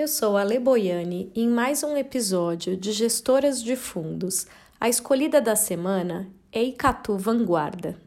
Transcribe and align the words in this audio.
Eu 0.00 0.08
sou 0.08 0.38
a 0.38 0.42
Le 0.42 0.58
Boiani 0.58 1.30
e 1.34 1.42
em 1.42 1.48
mais 1.50 1.82
um 1.82 1.94
episódio 1.94 2.74
de 2.74 2.90
Gestoras 2.90 3.62
de 3.62 3.76
Fundos. 3.76 4.46
A 4.80 4.88
escolhida 4.88 5.42
da 5.42 5.54
semana 5.54 6.26
é 6.50 6.62
Icatu 6.62 7.18
Vanguarda. 7.18 8.00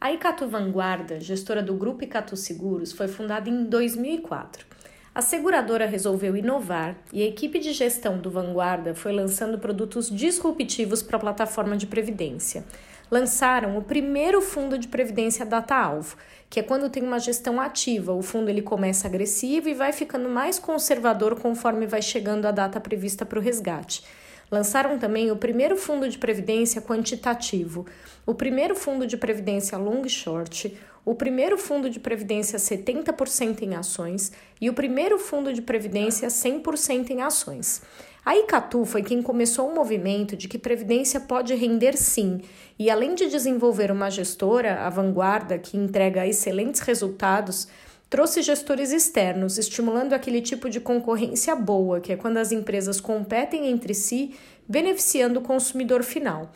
A 0.00 0.12
Icatu 0.12 0.46
Vanguarda, 0.46 1.18
gestora 1.18 1.64
do 1.64 1.74
Grupo 1.74 2.04
Icatu 2.04 2.36
Seguros, 2.36 2.92
foi 2.92 3.08
fundada 3.08 3.50
em 3.50 3.64
2004. 3.64 4.71
A 5.14 5.20
seguradora 5.20 5.84
resolveu 5.84 6.34
inovar 6.34 6.96
e 7.12 7.22
a 7.22 7.26
equipe 7.26 7.58
de 7.58 7.74
gestão 7.74 8.16
do 8.16 8.30
Vanguarda 8.30 8.94
foi 8.94 9.12
lançando 9.12 9.58
produtos 9.58 10.08
disruptivos 10.08 11.02
para 11.02 11.18
a 11.18 11.20
plataforma 11.20 11.76
de 11.76 11.86
previdência. 11.86 12.64
Lançaram 13.10 13.76
o 13.76 13.82
primeiro 13.82 14.40
fundo 14.40 14.78
de 14.78 14.88
previdência 14.88 15.44
data-alvo, 15.44 16.16
que 16.48 16.58
é 16.58 16.62
quando 16.62 16.88
tem 16.88 17.02
uma 17.02 17.18
gestão 17.18 17.60
ativa. 17.60 18.14
O 18.14 18.22
fundo 18.22 18.48
ele 18.48 18.62
começa 18.62 19.06
agressivo 19.06 19.68
e 19.68 19.74
vai 19.74 19.92
ficando 19.92 20.30
mais 20.30 20.58
conservador 20.58 21.38
conforme 21.38 21.86
vai 21.86 22.00
chegando 22.00 22.46
a 22.46 22.50
data 22.50 22.80
prevista 22.80 23.26
para 23.26 23.38
o 23.38 23.42
resgate. 23.42 24.02
Lançaram 24.52 24.98
também 24.98 25.30
o 25.30 25.36
primeiro 25.36 25.78
fundo 25.78 26.06
de 26.06 26.18
previdência 26.18 26.82
quantitativo, 26.82 27.86
o 28.26 28.34
primeiro 28.34 28.74
fundo 28.74 29.06
de 29.06 29.16
previdência 29.16 29.78
long 29.78 30.06
short, 30.06 30.76
o 31.06 31.14
primeiro 31.14 31.56
fundo 31.56 31.88
de 31.88 31.98
previdência 31.98 32.58
70% 32.58 33.62
em 33.62 33.74
ações 33.74 34.30
e 34.60 34.68
o 34.68 34.74
primeiro 34.74 35.18
fundo 35.18 35.54
de 35.54 35.62
previdência 35.62 36.28
100% 36.28 37.08
em 37.08 37.22
ações. 37.22 37.80
A 38.26 38.36
Icatu 38.36 38.84
foi 38.84 39.02
quem 39.02 39.22
começou 39.22 39.70
o 39.70 39.74
movimento 39.74 40.36
de 40.36 40.46
que 40.46 40.58
previdência 40.58 41.18
pode 41.18 41.54
render 41.54 41.96
sim, 41.96 42.42
e 42.78 42.90
além 42.90 43.14
de 43.14 43.30
desenvolver 43.30 43.90
uma 43.90 44.10
gestora, 44.10 44.82
a 44.82 44.90
Vanguarda, 44.90 45.58
que 45.58 45.78
entrega 45.78 46.26
excelentes 46.26 46.82
resultados, 46.82 47.66
trouxe 48.12 48.42
gestores 48.42 48.92
externos, 48.92 49.56
estimulando 49.56 50.12
aquele 50.12 50.42
tipo 50.42 50.68
de 50.68 50.78
concorrência 50.78 51.56
boa, 51.56 51.98
que 51.98 52.12
é 52.12 52.16
quando 52.16 52.36
as 52.36 52.52
empresas 52.52 53.00
competem 53.00 53.68
entre 53.68 53.94
si, 53.94 54.34
beneficiando 54.68 55.40
o 55.40 55.42
consumidor 55.42 56.02
final. 56.02 56.52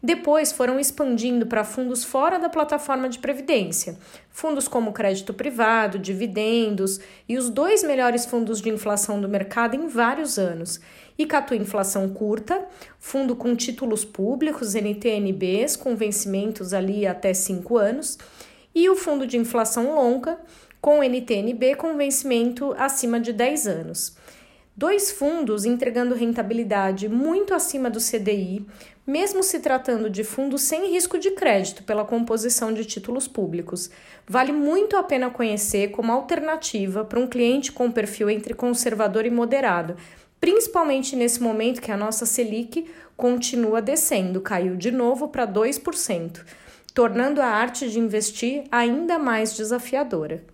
Depois 0.00 0.52
foram 0.52 0.78
expandindo 0.78 1.46
para 1.46 1.64
fundos 1.64 2.04
fora 2.04 2.38
da 2.38 2.48
plataforma 2.48 3.08
de 3.08 3.18
previdência, 3.18 3.98
fundos 4.30 4.68
como 4.68 4.92
crédito 4.92 5.34
privado, 5.34 5.98
dividendos 5.98 7.00
e 7.28 7.36
os 7.36 7.50
dois 7.50 7.82
melhores 7.82 8.24
fundos 8.24 8.60
de 8.62 8.68
inflação 8.68 9.20
do 9.20 9.28
mercado 9.28 9.74
em 9.74 9.88
vários 9.88 10.38
anos. 10.38 10.80
Icatu 11.18 11.56
Inflação 11.56 12.08
Curta, 12.08 12.64
fundo 13.00 13.34
com 13.34 13.56
títulos 13.56 14.04
públicos, 14.04 14.76
NTNBs, 14.76 15.74
com 15.74 15.96
vencimentos 15.96 16.72
ali 16.72 17.04
até 17.04 17.34
5 17.34 17.76
anos, 17.76 18.16
e 18.74 18.88
o 18.88 18.96
fundo 18.96 19.26
de 19.26 19.36
inflação 19.36 19.94
longa, 19.94 20.38
com 20.80 21.02
NTNB 21.02 21.74
com 21.74 21.96
vencimento 21.96 22.74
acima 22.78 23.20
de 23.20 23.32
10 23.32 23.66
anos. 23.66 24.16
Dois 24.76 25.10
fundos 25.10 25.66
entregando 25.66 26.14
rentabilidade 26.14 27.08
muito 27.08 27.52
acima 27.52 27.90
do 27.90 27.98
CDI, 27.98 28.64
mesmo 29.06 29.42
se 29.42 29.58
tratando 29.58 30.08
de 30.08 30.24
fundos 30.24 30.62
sem 30.62 30.90
risco 30.90 31.18
de 31.18 31.32
crédito 31.32 31.82
pela 31.82 32.04
composição 32.04 32.72
de 32.72 32.84
títulos 32.84 33.28
públicos. 33.28 33.90
Vale 34.26 34.52
muito 34.52 34.96
a 34.96 35.02
pena 35.02 35.28
conhecer 35.28 35.88
como 35.88 36.12
alternativa 36.12 37.04
para 37.04 37.20
um 37.20 37.26
cliente 37.26 37.72
com 37.72 37.90
perfil 37.90 38.30
entre 38.30 38.54
conservador 38.54 39.26
e 39.26 39.30
moderado, 39.30 39.96
principalmente 40.40 41.14
nesse 41.14 41.42
momento 41.42 41.82
que 41.82 41.92
a 41.92 41.96
nossa 41.96 42.24
Selic 42.24 42.86
continua 43.16 43.82
descendo, 43.82 44.40
caiu 44.40 44.76
de 44.76 44.90
novo 44.90 45.28
para 45.28 45.46
2%, 45.46 46.40
tornando 46.94 47.40
a 47.40 47.46
arte 47.46 47.88
de 47.88 47.98
investir 47.98 48.64
ainda 48.70 49.18
mais 49.18 49.56
desafiadora. 49.56 50.44